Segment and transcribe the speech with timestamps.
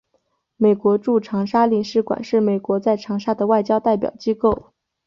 [0.57, 4.73] 美国驻长沙领事馆是美国在长沙的外交代表机构。